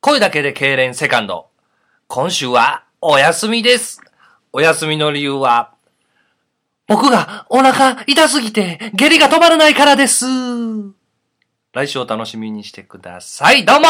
[0.00, 1.48] 声だけで痙攣セカンド。
[2.06, 4.00] 今週はお休みです。
[4.52, 5.74] お休みの理由は、
[6.86, 10.24] 僕がお腹痛すぎて下痢が止まらないからです。
[11.72, 13.64] 来週お楽しみにしてください。
[13.64, 13.88] どうも